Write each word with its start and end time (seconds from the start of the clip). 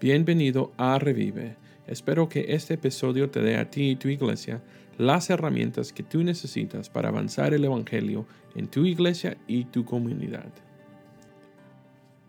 Bienvenido 0.00 0.70
a 0.76 0.96
Revive. 1.00 1.56
Espero 1.88 2.28
que 2.28 2.54
este 2.54 2.74
episodio 2.74 3.30
te 3.30 3.40
dé 3.40 3.56
a 3.56 3.68
ti 3.68 3.90
y 3.90 3.96
tu 3.96 4.06
iglesia 4.06 4.62
las 4.96 5.28
herramientas 5.28 5.92
que 5.92 6.04
tú 6.04 6.22
necesitas 6.22 6.88
para 6.88 7.08
avanzar 7.08 7.52
el 7.52 7.64
Evangelio 7.64 8.24
en 8.54 8.68
tu 8.68 8.86
iglesia 8.86 9.36
y 9.48 9.64
tu 9.64 9.84
comunidad. 9.84 10.52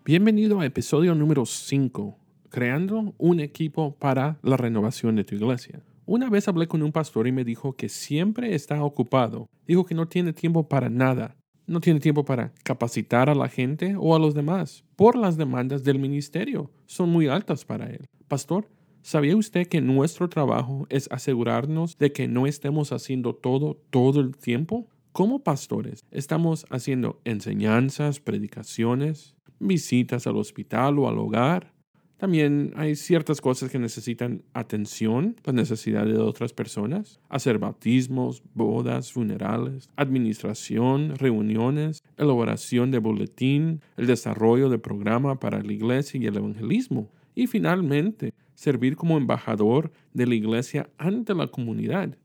Bienvenido 0.03 0.59
a 0.59 0.65
episodio 0.65 1.13
número 1.13 1.45
5, 1.45 2.17
creando 2.49 3.13
un 3.19 3.39
equipo 3.39 3.93
para 3.93 4.39
la 4.41 4.57
renovación 4.57 5.15
de 5.15 5.23
tu 5.23 5.35
iglesia. 5.35 5.79
Una 6.07 6.27
vez 6.27 6.47
hablé 6.47 6.67
con 6.67 6.81
un 6.81 6.91
pastor 6.91 7.27
y 7.27 7.31
me 7.31 7.43
dijo 7.43 7.73
que 7.73 7.87
siempre 7.87 8.55
está 8.55 8.83
ocupado. 8.83 9.47
Dijo 9.67 9.85
que 9.85 9.93
no 9.93 10.07
tiene 10.07 10.33
tiempo 10.33 10.67
para 10.67 10.89
nada. 10.89 11.35
No 11.69 11.81
tiene 11.81 11.99
tiempo 11.99 12.25
para 12.25 12.51
capacitar 12.63 13.29
a 13.29 13.35
la 13.35 13.47
gente 13.47 13.95
o 13.95 14.15
a 14.15 14.19
los 14.19 14.33
demás 14.33 14.83
por 14.95 15.15
las 15.15 15.37
demandas 15.37 15.83
del 15.83 15.99
ministerio. 15.99 16.71
Son 16.87 17.11
muy 17.11 17.27
altas 17.27 17.63
para 17.63 17.91
él. 17.91 18.07
Pastor, 18.27 18.67
¿sabía 19.03 19.35
usted 19.37 19.67
que 19.67 19.79
nuestro 19.79 20.29
trabajo 20.29 20.87
es 20.89 21.07
asegurarnos 21.11 21.95
de 21.99 22.11
que 22.11 22.27
no 22.27 22.47
estemos 22.47 22.91
haciendo 22.91 23.35
todo 23.35 23.79
todo 23.91 24.19
el 24.19 24.35
tiempo? 24.35 24.87
Como 25.11 25.43
pastores, 25.43 26.03
estamos 26.09 26.65
haciendo 26.71 27.21
enseñanzas, 27.23 28.19
predicaciones, 28.19 29.35
visitas 29.59 30.25
al 30.25 30.37
hospital 30.37 30.97
o 30.97 31.07
al 31.07 31.19
hogar, 31.19 31.71
también 32.19 32.73
hay 32.75 32.97
ciertas 32.97 33.39
cosas 33.39 33.71
que 33.71 33.79
necesitan 33.79 34.43
atención, 34.53 35.37
las 35.45 35.55
necesidades 35.55 36.13
de 36.13 36.21
otras 36.21 36.51
personas, 36.51 37.21
hacer 37.29 37.59
bautismos, 37.59 38.43
bodas, 38.53 39.13
funerales, 39.13 39.89
administración, 39.95 41.15
reuniones, 41.15 42.03
elaboración 42.17 42.91
de 42.91 42.99
boletín, 42.99 43.81
el 43.95 44.07
desarrollo 44.07 44.67
de 44.67 44.79
programa 44.79 45.39
para 45.39 45.63
la 45.63 45.71
iglesia 45.71 46.19
y 46.19 46.25
el 46.25 46.35
evangelismo. 46.35 47.09
Y 47.35 47.47
finalmente, 47.47 48.33
servir 48.53 48.97
como 48.97 49.17
embajador 49.17 49.89
de 50.13 50.27
la 50.27 50.35
iglesia 50.35 50.89
ante 50.97 51.33
la 51.33 51.47
comunidad. 51.47 52.17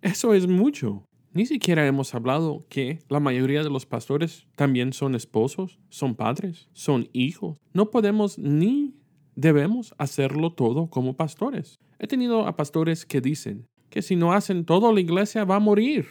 Eso 0.00 0.32
es 0.32 0.46
mucho. 0.46 1.04
Ni 1.34 1.44
siquiera 1.44 1.86
hemos 1.86 2.14
hablado 2.14 2.64
que 2.70 3.00
la 3.10 3.20
mayoría 3.20 3.62
de 3.62 3.68
los 3.68 3.84
pastores 3.84 4.46
también 4.56 4.94
son 4.94 5.14
esposos, 5.14 5.78
son 5.90 6.14
padres, 6.14 6.70
son 6.72 7.10
hijos. 7.12 7.58
No 7.74 7.90
podemos 7.90 8.38
ni 8.38 8.94
debemos 9.36 9.94
hacerlo 9.98 10.52
todo 10.52 10.88
como 10.88 11.16
pastores. 11.16 11.78
He 11.98 12.08
tenido 12.08 12.46
a 12.46 12.56
pastores 12.56 13.06
que 13.06 13.20
dicen 13.20 13.66
que 13.90 14.02
si 14.02 14.16
no 14.16 14.32
hacen 14.32 14.64
todo 14.64 14.92
la 14.92 15.00
iglesia 15.00 15.44
va 15.44 15.56
a 15.56 15.60
morir. 15.60 16.06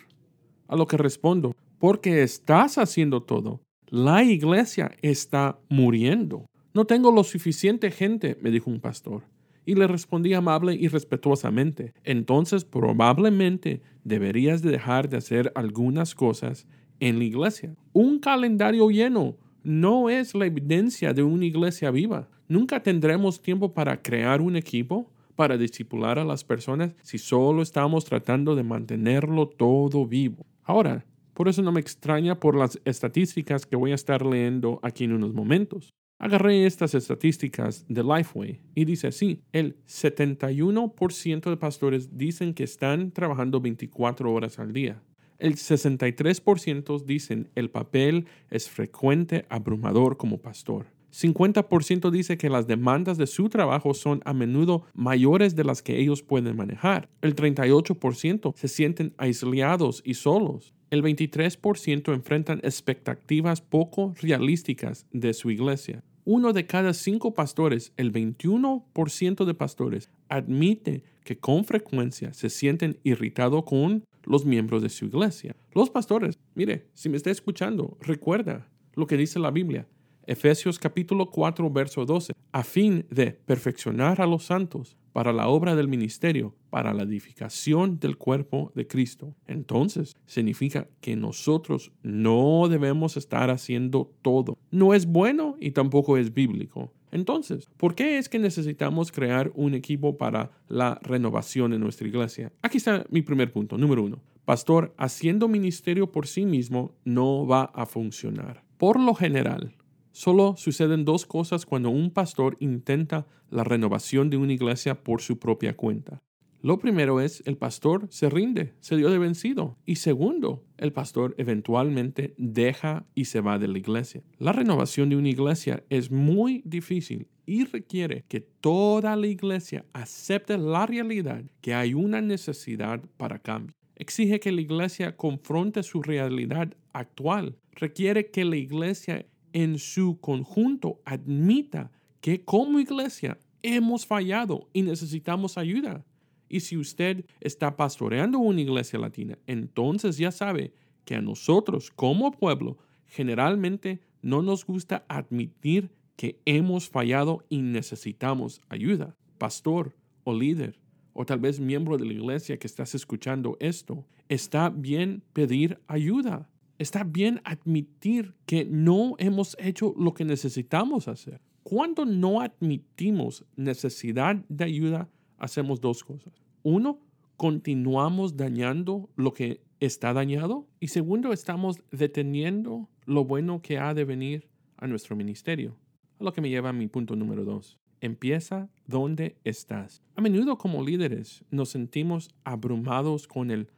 A 0.68 0.76
lo 0.76 0.88
que 0.88 0.98
respondo, 0.98 1.54
porque 1.78 2.24
estás 2.24 2.78
haciendo 2.78 3.22
todo. 3.22 3.62
La 3.88 4.24
iglesia 4.24 4.92
está 5.02 5.60
muriendo. 5.70 6.48
No 6.74 6.86
tengo 6.86 7.12
lo 7.12 7.24
suficiente 7.24 7.92
gente, 7.92 8.38
me 8.42 8.50
dijo 8.50 8.72
un 8.72 8.80
pastor. 8.80 9.24
Y 9.66 9.76
le 9.76 9.88
respondí 9.88 10.34
amable 10.34 10.74
y 10.74 10.88
respetuosamente. 10.88 11.94
Entonces 12.04 12.66
probablemente 12.66 13.82
deberías 14.04 14.62
dejar 14.62 15.10
de 15.10 15.18
hacer 15.18 15.52
algunas 15.56 16.16
cosas 16.16 16.68
en 17.00 17.20
la 17.20 17.26
iglesia. 17.26 17.76
Un 17.94 18.20
calendario 18.20 18.90
lleno 18.90 19.38
no 19.64 20.10
es 20.10 20.36
la 20.36 20.46
evidencia 20.46 21.14
de 21.14 21.24
una 21.24 21.46
iglesia 21.46 21.92
viva. 21.92 22.30
Nunca 22.48 22.84
tendremos 22.84 23.42
tiempo 23.42 23.74
para 23.74 24.02
crear 24.02 24.42
un 24.42 24.56
equipo, 24.56 25.12
para 25.36 25.58
discipular 25.58 26.20
a 26.20 26.26
las 26.26 26.44
personas, 26.44 26.94
si 27.02 27.18
solo 27.18 27.62
estamos 27.62 28.06
tratando 28.06 28.56
de 28.56 28.64
mantenerlo 28.64 29.48
todo 29.48 30.06
vivo. 30.06 30.46
Ahora, 30.64 31.06
por 31.34 31.48
eso 31.48 31.62
no 31.62 31.72
me 31.72 31.82
extraña 31.82 32.40
por 32.40 32.56
las 32.56 32.80
estadísticas 32.86 33.66
que 33.66 33.76
voy 33.76 33.92
a 33.92 33.96
estar 33.96 34.26
leyendo 34.26 34.80
aquí 34.84 35.04
en 35.04 35.14
unos 35.14 35.34
momentos. 35.34 35.94
Agarré 36.18 36.66
estas 36.66 36.96
estadísticas 36.96 37.86
de 37.90 38.04
Lifeway 38.04 38.62
y 38.74 38.86
dice 38.86 39.08
así, 39.08 39.42
el 39.52 39.76
71% 39.86 41.50
de 41.50 41.58
pastores 41.58 42.18
dicen 42.18 42.54
que 42.54 42.64
están 42.64 43.12
trabajando 43.12 43.60
24 43.60 44.32
horas 44.32 44.60
al 44.60 44.72
día. 44.72 45.02
El 45.40 45.56
63% 45.56 47.04
dicen 47.04 47.50
el 47.56 47.70
papel 47.70 48.28
es 48.50 48.70
frecuente, 48.70 49.46
abrumador 49.50 50.16
como 50.16 50.38
pastor. 50.38 50.95
50% 51.16 52.12
dice 52.12 52.38
que 52.38 52.50
las 52.50 52.68
demandas 52.68 53.18
de 53.18 53.28
su 53.28 53.48
trabajo 53.48 53.94
son 53.94 54.22
a 54.26 54.34
menudo 54.34 54.84
mayores 54.94 55.56
de 55.56 55.64
las 55.64 55.82
que 55.82 55.98
ellos 56.00 56.22
pueden 56.22 56.58
manejar. 56.58 57.10
El 57.22 57.36
38% 57.36 58.54
se 58.56 58.68
sienten 58.68 59.14
aislados 59.18 60.02
y 60.06 60.16
solos. 60.16 60.74
El 60.90 61.04
23% 61.04 62.14
enfrentan 62.14 62.60
expectativas 62.64 63.62
poco 63.62 64.14
realísticas 64.22 65.08
de 65.12 65.34
su 65.34 65.52
iglesia. 65.52 66.04
Uno 66.26 66.54
de 66.54 66.66
cada 66.66 66.94
cinco 66.94 67.34
pastores, 67.34 67.94
el 67.98 68.12
21% 68.12 69.46
de 69.46 69.54
pastores, 69.54 70.10
admite 70.28 71.04
que 71.24 71.38
con 71.38 71.64
frecuencia 71.64 72.34
se 72.34 72.50
sienten 72.50 72.98
irritados 73.04 73.64
con 73.64 74.04
los 74.24 74.44
miembros 74.44 74.82
de 74.82 74.90
su 74.90 75.06
iglesia. 75.06 75.56
Los 75.74 75.90
pastores, 75.90 76.38
mire, 76.56 76.88
si 76.94 77.10
me 77.10 77.18
está 77.18 77.32
escuchando, 77.32 77.98
recuerda 78.02 78.68
lo 78.96 79.08
que 79.08 79.18
dice 79.18 79.40
la 79.40 79.52
Biblia. 79.52 79.88
Efesios 80.28 80.80
capítulo 80.80 81.30
4, 81.30 81.70
verso 81.70 82.06
12, 82.06 82.34
a 82.52 82.64
fin 82.64 83.06
de 83.10 83.32
perfeccionar 83.32 84.22
a 84.22 84.26
los 84.26 84.46
santos 84.46 84.98
para 85.14 85.32
la 85.32 85.48
obra 85.48 85.76
del 85.76 85.88
ministerio, 85.88 86.56
para 86.70 86.94
la 86.94 87.04
edificación 87.04 88.00
del 88.00 88.18
cuerpo 88.18 88.72
de 88.76 88.86
Cristo. 88.86 89.34
Entonces, 89.48 90.16
significa 90.26 90.90
que 91.00 91.16
nosotros 91.16 91.94
no 92.04 92.68
debemos 92.68 93.16
estar 93.16 93.50
haciendo 93.50 94.12
todo. 94.22 94.58
No 94.72 94.94
es 94.94 95.06
bueno 95.06 95.56
y 95.62 95.72
tampoco 95.72 96.18
es 96.18 96.34
bíblico. 96.34 96.92
Entonces, 97.12 97.70
¿por 97.78 97.96
qué 97.96 98.18
es 98.18 98.28
que 98.28 98.40
necesitamos 98.40 99.12
crear 99.12 99.52
un 99.56 99.74
equipo 99.74 100.18
para 100.18 100.52
la 100.68 101.00
renovación 101.02 101.72
en 101.72 101.80
nuestra 101.80 102.08
iglesia? 102.08 102.52
Aquí 102.62 102.78
está 102.78 103.06
mi 103.10 103.22
primer 103.22 103.54
punto, 103.54 103.78
número 103.78 104.04
uno. 104.04 104.22
Pastor, 104.44 104.94
haciendo 104.98 105.48
ministerio 105.48 106.12
por 106.12 106.28
sí 106.28 106.46
mismo 106.46 106.94
no 107.06 107.48
va 107.48 107.64
a 107.74 107.86
funcionar. 107.86 108.66
Por 108.78 109.00
lo 109.00 109.16
general, 109.16 109.76
Solo 110.16 110.56
suceden 110.56 111.04
dos 111.04 111.26
cosas 111.26 111.66
cuando 111.66 111.90
un 111.90 112.10
pastor 112.10 112.56
intenta 112.62 113.28
la 113.50 113.66
renovación 113.66 114.30
de 114.30 114.38
una 114.38 114.54
iglesia 114.54 115.04
por 115.04 115.22
su 115.22 115.40
propia 115.40 115.76
cuenta. 115.76 116.24
Lo 116.62 116.80
primero 116.80 117.20
es 117.20 117.44
el 117.46 117.58
pastor 117.58 118.08
se 118.10 118.30
rinde, 118.30 118.76
se 118.80 118.96
dio 118.96 119.10
de 119.10 119.18
vencido. 119.18 119.78
Y 119.86 119.98
segundo, 119.98 120.64
el 120.78 120.94
pastor 120.94 121.36
eventualmente 121.38 122.34
deja 122.38 123.06
y 123.14 123.26
se 123.26 123.42
va 123.42 123.60
de 123.60 123.68
la 123.68 123.78
iglesia. 123.78 124.24
La 124.40 124.54
renovación 124.54 125.10
de 125.10 125.18
una 125.18 125.28
iglesia 125.28 125.84
es 125.90 126.10
muy 126.10 126.62
difícil 126.64 127.28
y 127.46 127.66
requiere 127.66 128.24
que 128.30 128.40
toda 128.40 129.18
la 129.18 129.28
iglesia 129.28 129.86
acepte 129.92 130.58
la 130.58 130.86
realidad 130.86 131.44
que 131.60 131.74
hay 131.74 131.94
una 131.94 132.22
necesidad 132.22 133.04
para 133.18 133.40
cambio. 133.40 133.76
Exige 133.98 134.40
que 134.40 134.54
la 134.54 134.62
iglesia 134.62 135.18
confronte 135.18 135.84
su 135.84 136.02
realidad 136.02 136.74
actual. 136.94 137.58
Requiere 137.74 138.32
que 138.32 138.46
la 138.46 138.56
iglesia 138.56 139.26
en 139.56 139.80
su 139.80 140.20
conjunto 140.20 141.00
admita 141.06 141.90
que 142.20 142.44
como 142.44 142.78
iglesia 142.78 143.40
hemos 143.64 144.06
fallado 144.06 144.68
y 144.74 144.82
necesitamos 144.82 145.58
ayuda. 145.58 146.06
Y 146.50 146.60
si 146.60 146.76
usted 146.76 147.26
está 147.40 147.78
pastoreando 147.78 148.38
una 148.38 148.60
iglesia 148.60 149.00
latina, 149.00 149.40
entonces 149.48 150.18
ya 150.18 150.34
sabe 150.34 150.74
que 151.06 151.16
a 151.16 151.22
nosotros 151.22 151.90
como 151.90 152.32
pueblo 152.32 152.78
generalmente 153.08 154.02
no 154.22 154.42
nos 154.42 154.66
gusta 154.66 155.06
admitir 155.08 155.90
que 156.18 156.42
hemos 156.44 156.90
fallado 156.90 157.46
y 157.48 157.62
necesitamos 157.62 158.62
ayuda. 158.68 159.16
Pastor 159.38 159.96
o 160.26 160.34
líder, 160.34 160.82
o 161.14 161.26
tal 161.26 161.40
vez 161.40 161.62
miembro 161.62 161.98
de 161.98 162.06
la 162.06 162.14
iglesia 162.14 162.60
que 162.60 162.68
estás 162.68 162.94
escuchando 162.94 163.56
esto, 163.62 164.06
está 164.28 164.70
bien 164.70 165.24
pedir 165.32 165.80
ayuda. 165.88 166.50
Está 166.78 167.06
bien 167.06 167.40
admitir 167.46 168.34
que 168.46 168.66
no 168.66 169.16
hemos 169.18 169.56
hecho 169.60 169.94
lo 169.98 170.14
que 170.14 170.26
necesitamos 170.26 171.08
hacer. 171.08 171.40
Cuando 171.64 172.06
no 172.06 172.42
admitimos 172.42 173.46
necesidad 173.56 174.36
de 174.50 174.66
ayuda, 174.66 175.10
hacemos 175.38 175.80
dos 175.80 176.04
cosas. 176.04 176.34
Uno, 176.64 177.00
continuamos 177.38 178.36
dañando 178.36 179.10
lo 179.16 179.34
que 179.34 179.62
está 179.80 180.14
dañado. 180.14 180.68
Y 180.82 180.90
segundo, 180.90 181.32
estamos 181.32 181.78
deteniendo 181.92 182.90
lo 183.06 183.24
bueno 183.24 183.62
que 183.62 183.78
ha 183.78 183.94
de 183.94 184.04
venir 184.04 184.50
a 184.76 184.88
nuestro 184.88 185.16
ministerio. 185.16 185.78
A 186.20 186.26
lo 186.26 186.34
que 186.34 186.42
me 186.42 186.50
lleva 186.50 186.70
a 186.70 186.74
mi 186.74 186.88
punto 186.88 187.16
número 187.16 187.46
dos. 187.46 187.80
Empieza 188.02 188.70
donde 188.86 189.38
estás. 189.46 190.04
A 190.16 190.22
menudo 190.22 190.58
como 190.58 190.84
líderes 190.84 191.46
nos 191.52 191.70
sentimos 191.70 192.30
abrumados 192.44 193.28
con 193.28 193.50
el 193.50 193.70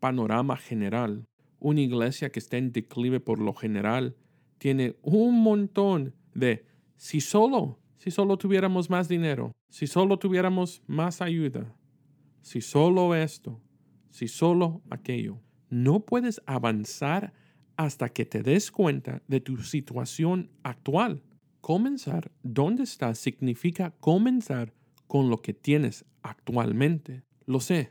panorama 0.00 0.56
general 0.56 1.27
una 1.60 1.80
iglesia 1.80 2.30
que 2.30 2.38
está 2.38 2.56
en 2.56 2.72
declive 2.72 3.20
por 3.20 3.38
lo 3.38 3.52
general 3.54 4.16
tiene 4.58 4.96
un 5.02 5.42
montón 5.42 6.14
de 6.34 6.66
si 6.96 7.20
solo, 7.20 7.78
si 7.96 8.10
solo 8.10 8.36
tuviéramos 8.36 8.90
más 8.90 9.08
dinero, 9.08 9.52
si 9.68 9.86
solo 9.86 10.18
tuviéramos 10.18 10.82
más 10.86 11.20
ayuda, 11.20 11.74
si 12.42 12.60
solo 12.60 13.14
esto, 13.14 13.60
si 14.10 14.28
solo 14.28 14.82
aquello. 14.90 15.40
No 15.70 16.00
puedes 16.00 16.40
avanzar 16.46 17.32
hasta 17.76 18.08
que 18.08 18.24
te 18.24 18.42
des 18.42 18.70
cuenta 18.70 19.22
de 19.28 19.40
tu 19.40 19.58
situación 19.58 20.50
actual. 20.62 21.22
Comenzar 21.60 22.32
donde 22.42 22.82
estás 22.84 23.18
significa 23.18 23.92
comenzar 24.00 24.74
con 25.06 25.30
lo 25.30 25.38
que 25.42 25.54
tienes 25.54 26.04
actualmente. 26.22 27.22
Lo 27.46 27.60
sé, 27.60 27.90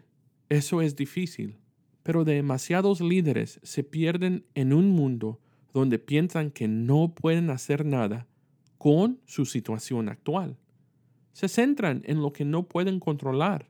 eso 0.50 0.82
es 0.82 0.96
difícil, 0.96 1.58
pero 2.08 2.24
demasiados 2.24 3.02
líderes 3.02 3.60
se 3.64 3.84
pierden 3.84 4.46
en 4.56 4.72
un 4.72 4.92
mundo 4.92 5.42
donde 5.74 6.00
piensan 6.00 6.52
que 6.52 6.70
no 6.70 7.14
pueden 7.14 7.50
hacer 7.50 7.86
nada 7.86 8.30
con 8.78 9.20
su 9.26 9.44
situación 9.44 10.08
actual. 10.08 10.58
Se 11.34 11.50
centran 11.50 12.04
en 12.06 12.22
lo 12.22 12.32
que 12.32 12.46
no 12.46 12.64
pueden 12.64 13.02
controlar, 13.02 13.70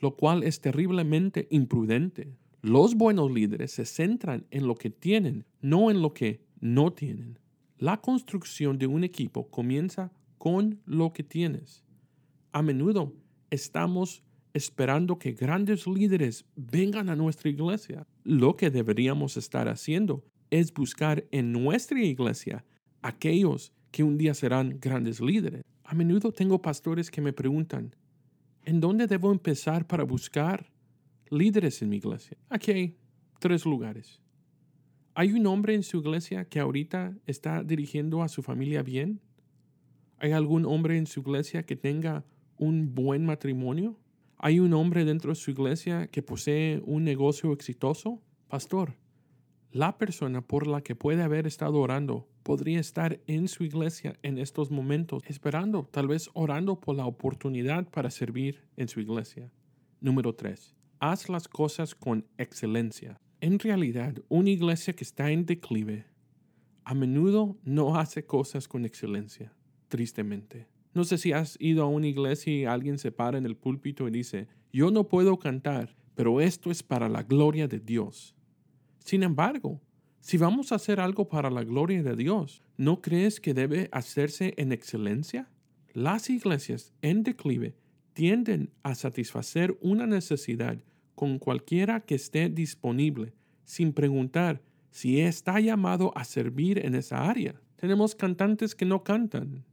lo 0.00 0.16
cual 0.16 0.42
es 0.42 0.60
terriblemente 0.60 1.46
imprudente. 1.52 2.34
Los 2.62 2.96
buenos 2.96 3.30
líderes 3.30 3.70
se 3.70 3.84
centran 3.84 4.44
en 4.50 4.66
lo 4.66 4.74
que 4.74 4.90
tienen, 4.90 5.44
no 5.60 5.92
en 5.92 6.02
lo 6.02 6.12
que 6.12 6.42
no 6.58 6.92
tienen. 6.92 7.38
La 7.78 8.00
construcción 8.00 8.76
de 8.76 8.88
un 8.88 9.04
equipo 9.04 9.50
comienza 9.50 10.10
con 10.36 10.80
lo 10.84 11.12
que 11.12 11.22
tienes. 11.22 11.84
A 12.50 12.60
menudo 12.60 13.12
estamos 13.50 14.24
esperando 14.52 15.18
que 15.18 15.32
grandes 15.32 15.86
líderes 15.86 16.44
vengan 16.56 17.08
a 17.08 17.16
nuestra 17.16 17.50
iglesia. 17.50 18.06
Lo 18.24 18.56
que 18.56 18.70
deberíamos 18.70 19.36
estar 19.36 19.68
haciendo 19.68 20.24
es 20.50 20.72
buscar 20.72 21.26
en 21.30 21.52
nuestra 21.52 22.02
iglesia 22.02 22.64
aquellos 23.02 23.72
que 23.90 24.02
un 24.02 24.18
día 24.18 24.34
serán 24.34 24.78
grandes 24.80 25.20
líderes. 25.20 25.62
A 25.84 25.94
menudo 25.94 26.32
tengo 26.32 26.60
pastores 26.60 27.10
que 27.10 27.20
me 27.20 27.32
preguntan, 27.32 27.94
¿en 28.64 28.80
dónde 28.80 29.06
debo 29.06 29.32
empezar 29.32 29.86
para 29.86 30.04
buscar 30.04 30.70
líderes 31.30 31.80
en 31.82 31.88
mi 31.88 31.96
iglesia? 31.96 32.36
Aquí 32.48 32.70
hay 32.70 32.96
tres 33.38 33.64
lugares. 33.64 34.20
¿Hay 35.14 35.32
un 35.32 35.46
hombre 35.46 35.74
en 35.74 35.82
su 35.82 35.98
iglesia 35.98 36.44
que 36.44 36.60
ahorita 36.60 37.16
está 37.26 37.64
dirigiendo 37.64 38.22
a 38.22 38.28
su 38.28 38.42
familia 38.42 38.82
bien? 38.82 39.20
¿Hay 40.18 40.32
algún 40.32 40.64
hombre 40.64 40.96
en 40.96 41.06
su 41.06 41.20
iglesia 41.20 41.64
que 41.64 41.76
tenga 41.76 42.24
un 42.56 42.94
buen 42.94 43.24
matrimonio? 43.24 43.98
¿Hay 44.40 44.60
un 44.60 44.72
hombre 44.72 45.04
dentro 45.04 45.30
de 45.30 45.34
su 45.34 45.50
iglesia 45.50 46.06
que 46.06 46.22
posee 46.22 46.80
un 46.84 47.02
negocio 47.02 47.52
exitoso? 47.52 48.22
Pastor, 48.46 48.94
la 49.72 49.98
persona 49.98 50.46
por 50.46 50.68
la 50.68 50.80
que 50.80 50.94
puede 50.94 51.24
haber 51.24 51.48
estado 51.48 51.80
orando 51.80 52.28
podría 52.44 52.78
estar 52.78 53.20
en 53.26 53.48
su 53.48 53.64
iglesia 53.64 54.16
en 54.22 54.38
estos 54.38 54.70
momentos, 54.70 55.24
esperando, 55.26 55.88
tal 55.90 56.06
vez 56.06 56.30
orando 56.34 56.78
por 56.78 56.94
la 56.94 57.04
oportunidad 57.04 57.90
para 57.90 58.10
servir 58.10 58.62
en 58.76 58.86
su 58.86 59.00
iglesia. 59.00 59.50
Número 60.00 60.32
3. 60.32 60.76
Haz 61.00 61.28
las 61.28 61.48
cosas 61.48 61.96
con 61.96 62.24
excelencia. 62.38 63.20
En 63.40 63.58
realidad, 63.58 64.14
una 64.28 64.50
iglesia 64.50 64.94
que 64.94 65.02
está 65.02 65.32
en 65.32 65.46
declive 65.46 66.06
a 66.84 66.94
menudo 66.94 67.58
no 67.64 67.96
hace 67.96 68.24
cosas 68.24 68.68
con 68.68 68.84
excelencia, 68.86 69.52
tristemente. 69.88 70.68
No 70.98 71.04
sé 71.04 71.16
si 71.16 71.30
has 71.30 71.56
ido 71.60 71.84
a 71.84 71.86
una 71.86 72.08
iglesia 72.08 72.52
y 72.52 72.64
alguien 72.64 72.98
se 72.98 73.12
para 73.12 73.38
en 73.38 73.46
el 73.46 73.54
púlpito 73.54 74.08
y 74.08 74.10
dice, 74.10 74.48
yo 74.72 74.90
no 74.90 75.06
puedo 75.06 75.38
cantar, 75.38 75.94
pero 76.16 76.40
esto 76.40 76.72
es 76.72 76.82
para 76.82 77.08
la 77.08 77.22
gloria 77.22 77.68
de 77.68 77.78
Dios. 77.78 78.34
Sin 78.98 79.22
embargo, 79.22 79.80
si 80.18 80.38
vamos 80.38 80.72
a 80.72 80.74
hacer 80.74 80.98
algo 80.98 81.28
para 81.28 81.50
la 81.50 81.62
gloria 81.62 82.02
de 82.02 82.16
Dios, 82.16 82.64
¿no 82.76 83.00
crees 83.00 83.38
que 83.38 83.54
debe 83.54 83.88
hacerse 83.92 84.54
en 84.56 84.72
excelencia? 84.72 85.48
Las 85.92 86.30
iglesias 86.30 86.92
en 87.00 87.22
declive 87.22 87.76
tienden 88.12 88.72
a 88.82 88.96
satisfacer 88.96 89.78
una 89.80 90.04
necesidad 90.04 90.82
con 91.14 91.38
cualquiera 91.38 92.00
que 92.00 92.16
esté 92.16 92.48
disponible, 92.48 93.34
sin 93.62 93.92
preguntar 93.92 94.62
si 94.90 95.20
está 95.20 95.60
llamado 95.60 96.10
a 96.16 96.24
servir 96.24 96.84
en 96.84 96.96
esa 96.96 97.30
área. 97.30 97.54
Tenemos 97.76 98.16
cantantes 98.16 98.74
que 98.74 98.84
no 98.84 99.04
cantan. 99.04 99.64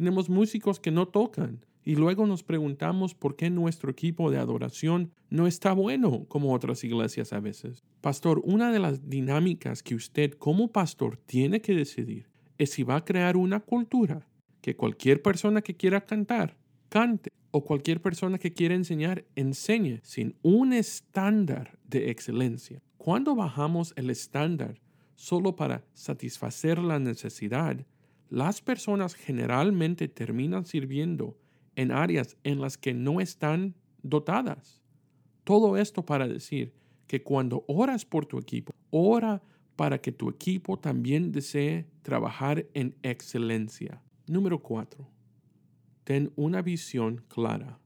Tenemos 0.00 0.30
músicos 0.30 0.80
que 0.80 0.90
no 0.90 1.08
tocan. 1.08 1.66
Y 1.84 1.94
luego 1.94 2.26
nos 2.26 2.42
preguntamos 2.42 3.14
por 3.14 3.36
qué 3.36 3.50
nuestro 3.50 3.90
equipo 3.90 4.30
de 4.30 4.38
adoración 4.38 5.12
no 5.28 5.46
está 5.46 5.74
bueno 5.74 6.24
como 6.26 6.54
otras 6.54 6.82
iglesias 6.84 7.34
a 7.34 7.40
veces. 7.40 7.84
Pastor, 8.00 8.40
una 8.42 8.72
de 8.72 8.78
las 8.78 9.10
dinámicas 9.10 9.82
que 9.82 9.94
usted 9.94 10.32
como 10.32 10.72
pastor 10.72 11.18
tiene 11.26 11.60
que 11.60 11.74
decidir 11.74 12.30
es 12.56 12.70
si 12.70 12.82
va 12.82 12.96
a 12.96 13.04
crear 13.04 13.36
una 13.36 13.60
cultura 13.60 14.26
que 14.62 14.74
cualquier 14.74 15.20
persona 15.20 15.60
que 15.60 15.76
quiera 15.76 16.00
cantar, 16.00 16.56
cante 16.88 17.30
o 17.50 17.62
cualquier 17.62 18.00
persona 18.00 18.38
que 18.38 18.54
quiera 18.54 18.74
enseñar, 18.74 19.26
enseñe 19.36 20.00
sin 20.02 20.34
un 20.40 20.72
estándar 20.72 21.78
de 21.84 22.10
excelencia. 22.10 22.80
Cuando 22.96 23.36
bajamos 23.36 23.92
el 23.96 24.08
estándar 24.08 24.80
solo 25.14 25.56
para 25.56 25.84
satisfacer 25.92 26.78
la 26.78 26.98
necesidad, 26.98 27.84
las 28.30 28.62
personas 28.62 29.14
generalmente 29.14 30.08
terminan 30.08 30.64
sirviendo 30.64 31.36
en 31.76 31.92
áreas 31.92 32.36
en 32.42 32.60
las 32.60 32.78
que 32.78 32.94
no 32.94 33.20
están 33.20 33.74
dotadas. 34.02 34.80
Todo 35.44 35.76
esto 35.76 36.04
para 36.06 36.26
decir 36.26 36.72
que 37.06 37.22
cuando 37.22 37.64
oras 37.68 38.06
por 38.06 38.24
tu 38.24 38.38
equipo, 38.38 38.72
ora 38.90 39.42
para 39.76 40.00
que 40.00 40.12
tu 40.12 40.30
equipo 40.30 40.78
también 40.78 41.32
desee 41.32 41.86
trabajar 42.02 42.66
en 42.72 42.96
excelencia. 43.02 44.02
Número 44.26 44.62
4 44.62 45.20
ten 46.10 46.32
una 46.34 46.60
visión 46.60 47.24
clara. 47.28 47.78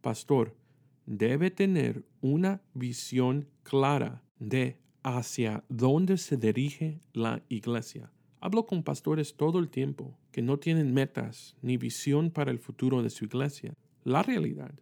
Pastor, 0.00 0.56
debe 1.04 1.50
tener 1.50 2.06
una 2.22 2.62
visión 2.72 3.48
clara 3.62 4.22
de 4.38 4.78
hacia 5.02 5.62
dónde 5.68 6.16
se 6.16 6.38
dirige 6.38 7.00
la 7.12 7.42
iglesia. 7.50 8.10
Hablo 8.42 8.64
con 8.64 8.82
pastores 8.82 9.36
todo 9.36 9.58
el 9.58 9.68
tiempo 9.68 10.18
que 10.32 10.40
no 10.40 10.58
tienen 10.58 10.94
metas 10.94 11.58
ni 11.60 11.76
visión 11.76 12.30
para 12.30 12.50
el 12.50 12.58
futuro 12.58 13.02
de 13.02 13.10
su 13.10 13.26
iglesia. 13.26 13.74
La 14.02 14.22
realidad 14.22 14.72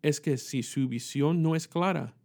es 0.00 0.18
que 0.22 0.38
si 0.38 0.62
su 0.62 0.88
visión 0.88 1.42
no 1.42 1.54
es 1.56 1.68
clara, 1.68 2.16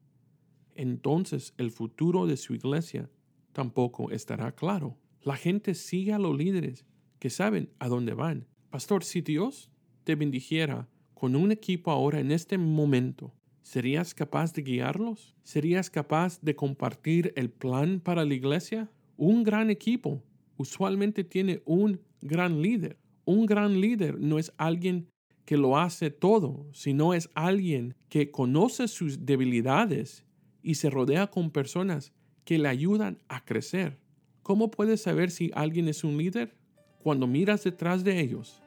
entonces 0.75 1.53
el 1.57 1.71
futuro 1.71 2.25
de 2.25 2.37
su 2.37 2.55
iglesia 2.55 3.09
tampoco 3.51 4.11
estará 4.11 4.53
claro. 4.53 4.97
La 5.21 5.35
gente 5.35 5.73
sigue 5.73 6.13
a 6.13 6.19
los 6.19 6.37
líderes 6.37 6.85
que 7.19 7.29
saben 7.29 7.69
a 7.79 7.89
dónde 7.89 8.13
van. 8.13 8.47
Pastor, 8.69 9.03
si 9.03 9.19
Dios 9.19 9.69
te 10.05 10.15
bendijera 10.15 10.87
con 11.13 11.35
un 11.35 11.51
equipo 11.51 11.91
ahora 11.91 12.21
en 12.21 12.31
este 12.31 12.57
momento, 12.57 13.33
¿serías 13.61 14.13
capaz 14.15 14.53
de 14.53 14.61
guiarlos? 14.61 15.35
¿Serías 15.43 15.89
capaz 15.89 16.39
de 16.39 16.55
compartir 16.55 17.33
el 17.35 17.49
plan 17.49 17.99
para 17.99 18.23
la 18.23 18.33
iglesia? 18.33 18.89
Un 19.17 19.43
gran 19.43 19.69
equipo 19.69 20.23
usualmente 20.61 21.23
tiene 21.23 21.61
un 21.65 21.99
gran 22.21 22.61
líder. 22.61 22.97
Un 23.25 23.45
gran 23.45 23.81
líder 23.81 24.19
no 24.19 24.39
es 24.39 24.53
alguien 24.57 25.07
que 25.45 25.57
lo 25.57 25.77
hace 25.77 26.11
todo, 26.11 26.67
sino 26.71 27.13
es 27.13 27.29
alguien 27.33 27.95
que 28.09 28.31
conoce 28.31 28.87
sus 28.87 29.25
debilidades 29.25 30.25
y 30.61 30.75
se 30.75 30.89
rodea 30.89 31.27
con 31.27 31.51
personas 31.51 32.13
que 32.45 32.57
le 32.57 32.69
ayudan 32.69 33.19
a 33.27 33.43
crecer. 33.43 33.99
¿Cómo 34.43 34.71
puedes 34.71 35.01
saber 35.01 35.31
si 35.31 35.51
alguien 35.53 35.87
es 35.87 36.03
un 36.03 36.17
líder? 36.17 36.55
Cuando 37.03 37.27
miras 37.27 37.63
detrás 37.63 38.03
de 38.03 38.19
ellos 38.19 38.61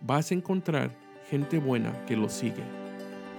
vas 0.00 0.30
a 0.30 0.34
encontrar 0.34 0.96
gente 1.30 1.58
buena 1.58 2.04
que 2.06 2.16
lo 2.16 2.28
sigue. 2.28 2.64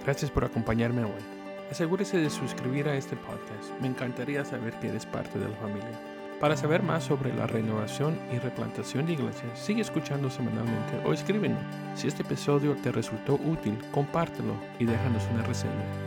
Gracias 0.04 0.30
por 0.30 0.44
acompañarme 0.44 1.04
hoy. 1.04 1.22
Asegúrese 1.70 2.18
de 2.18 2.30
suscribir 2.30 2.88
a 2.88 2.96
este 2.96 3.16
podcast. 3.16 3.80
Me 3.80 3.88
encantaría 3.88 4.44
saber 4.44 4.72
que 4.80 4.88
eres 4.88 5.04
parte 5.06 5.38
de 5.38 5.48
la 5.48 5.56
familia. 5.56 6.15
Para 6.40 6.54
saber 6.54 6.82
más 6.82 7.04
sobre 7.04 7.32
la 7.34 7.46
renovación 7.46 8.18
y 8.30 8.38
replantación 8.38 9.06
de 9.06 9.14
iglesias, 9.14 9.58
sigue 9.58 9.80
escuchando 9.80 10.28
semanalmente 10.28 11.00
o 11.06 11.14
escríbenos. 11.14 11.62
Si 11.94 12.08
este 12.08 12.22
episodio 12.22 12.76
te 12.76 12.92
resultó 12.92 13.34
útil, 13.34 13.78
compártelo 13.90 14.52
y 14.78 14.84
déjanos 14.84 15.22
una 15.32 15.44
reseña. 15.44 16.05